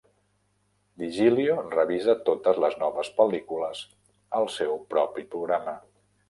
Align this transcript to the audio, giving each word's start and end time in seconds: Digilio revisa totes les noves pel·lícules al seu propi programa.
Digilio 1.01 1.57
revisa 1.75 2.15
totes 2.29 2.61
les 2.63 2.79
noves 2.85 3.11
pel·lícules 3.19 3.83
al 4.41 4.49
seu 4.57 4.75
propi 4.95 5.29
programa. 5.37 5.77